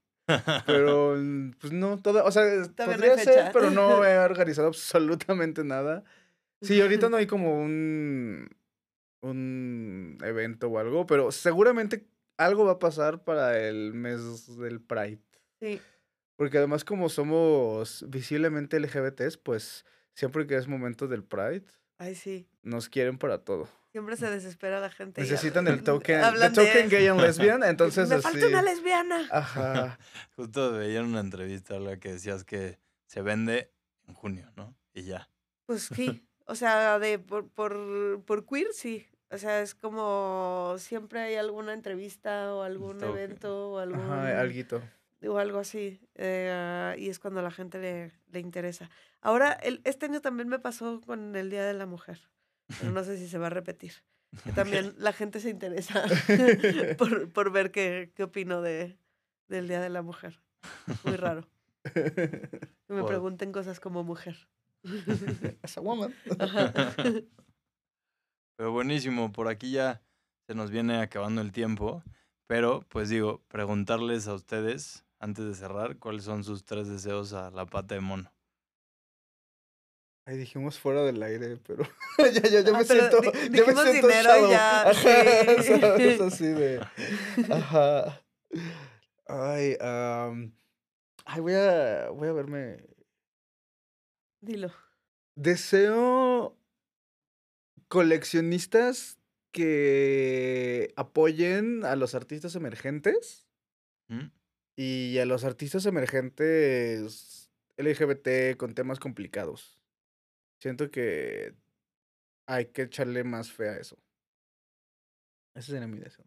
[0.66, 1.16] Pero,
[1.60, 6.04] pues no, toda, o sea, hay podría ser, pero no he organizado absolutamente nada.
[6.62, 8.50] Sí, ahorita no hay como un,
[9.22, 12.08] un evento o algo, pero seguramente
[12.38, 15.22] algo va a pasar para el mes del Pride.
[15.62, 15.82] Sí,
[16.36, 21.66] Porque además como somos visiblemente LGBTs, pues siempre que es momento del Pride,
[21.98, 22.48] ay, sí.
[22.62, 23.68] nos quieren para todo.
[23.92, 25.20] Siempre se desespera la gente.
[25.22, 28.24] Necesitan el token, de- token gay and lesbian, entonces Me así.
[28.24, 29.28] falta una lesbiana.
[29.32, 29.98] Ajá.
[30.36, 33.74] Justo veía en una entrevista en la que decías que se vende
[34.08, 34.76] en junio, ¿no?
[34.94, 35.30] Y ya.
[35.66, 39.06] Pues sí, o sea, de por, por, por queer sí.
[39.32, 44.82] O sea, es como siempre hay alguna entrevista o algún evento o algún Ajá, alguito.
[45.28, 46.00] o algo así.
[46.16, 48.90] eh, y es cuando a la gente le, le interesa.
[49.22, 52.20] Ahora, el, este año también me pasó con el Día de la Mujer.
[52.80, 53.94] Pero no sé si se va a repetir.
[54.44, 56.04] Que también la gente se interesa
[56.98, 58.98] por, por ver qué, qué opino de,
[59.48, 60.42] del Día de la Mujer.
[61.04, 61.48] Muy raro.
[61.94, 64.36] Que me pregunten cosas como mujer.
[65.64, 66.14] As a woman.
[68.58, 70.02] Pero buenísimo, por aquí ya
[70.48, 72.04] se nos viene acabando el tiempo.
[72.48, 77.52] Pero, pues digo, preguntarles a ustedes, antes de cerrar, cuáles son sus tres deseos a
[77.52, 78.32] la pata de mono.
[80.26, 81.84] Ay, dijimos fuera del aire, pero
[82.18, 83.22] ya, ya, ya Ah, me pero siento,
[83.52, 84.52] ya me siento dinero y shadow.
[84.52, 85.80] ya, Ajá, sí.
[85.80, 86.22] ¿sabes?
[86.22, 86.80] así de,
[87.50, 88.22] ajá.
[89.26, 92.78] Ay, ay, voy a, voy a verme.
[94.42, 94.72] Dilo.
[95.36, 96.58] Deseo
[97.88, 99.20] coleccionistas
[99.52, 103.48] que apoyen a los artistas emergentes
[104.08, 104.28] ¿Mm?
[104.76, 109.82] y a los artistas emergentes LGBT con temas complicados.
[110.60, 111.56] Siento que
[112.46, 113.98] hay que echarle más fe a eso.
[115.56, 116.26] Ese sería mi deseo.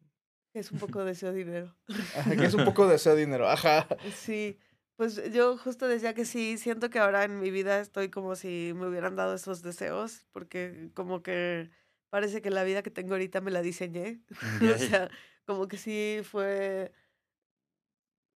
[0.55, 1.75] Es un poco de ese dinero.
[2.17, 3.49] Ajá, que es un poco de ese dinero.
[3.49, 3.87] Ajá.
[4.15, 4.59] Sí,
[5.03, 8.73] pues yo justo decía que sí, siento que ahora en mi vida estoy como si
[8.77, 11.73] me hubieran dado esos deseos, porque como que
[12.09, 14.21] parece que la vida que tengo ahorita me la diseñé.
[14.77, 15.11] o sea,
[15.45, 16.93] como que sí fue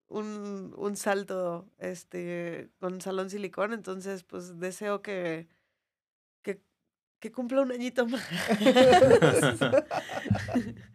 [0.09, 5.47] un, un salto este con Salón Silicón, entonces pues deseo que,
[6.43, 6.61] que,
[7.21, 8.29] que cumpla un añito más.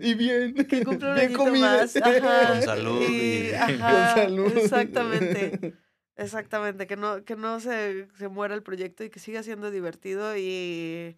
[0.00, 0.54] y bien.
[0.66, 1.76] que cumpla un bien comida.
[1.78, 1.96] más.
[2.02, 4.52] Ajá, Con salud y- Con ajá, salud.
[4.56, 5.74] Exactamente.
[6.16, 10.36] Exactamente, que no, que no se, se muera el proyecto y que siga siendo divertido
[10.36, 11.16] y,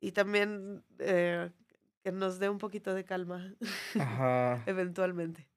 [0.00, 1.50] y también eh,
[2.02, 3.54] que nos dé un poquito de calma
[4.00, 4.62] Ajá.
[4.66, 5.50] eventualmente.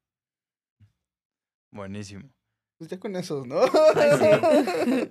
[1.71, 2.29] Buenísimo.
[2.77, 3.61] Pues ya con esos, ¿no?
[3.95, 5.09] Ay, sí.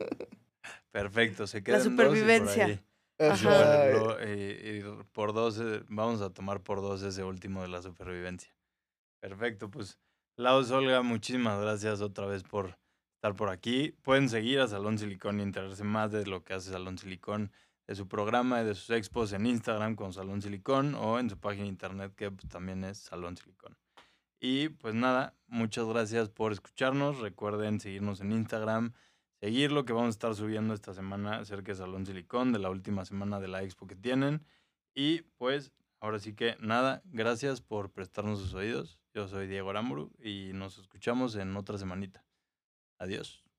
[0.90, 2.82] Perfecto, se La y por supervivencia.
[3.20, 4.16] Ajá.
[4.20, 8.54] Eh, y por dos, eh, vamos a tomar por dos ese último de la supervivencia.
[9.20, 9.98] Perfecto, pues
[10.36, 12.78] Laos Olga, muchísimas gracias otra vez por
[13.16, 13.94] estar por aquí.
[14.02, 17.52] Pueden seguir a Salón Silicón y enterarse más de lo que hace Salón Silicón,
[17.86, 21.38] de su programa y de sus expos en Instagram con Salón Silicón o en su
[21.38, 23.76] página de internet que pues, también es Salón Silicón.
[24.40, 27.18] Y pues nada, muchas gracias por escucharnos.
[27.18, 28.94] Recuerden seguirnos en Instagram,
[29.40, 32.70] seguir lo que vamos a estar subiendo esta semana acerca de Salón Silicón, de la
[32.70, 34.44] última semana de la expo que tienen.
[34.94, 39.00] Y pues ahora sí que nada, gracias por prestarnos sus oídos.
[39.14, 42.24] Yo soy Diego Aramburu y nos escuchamos en otra semanita.
[42.98, 43.49] Adiós.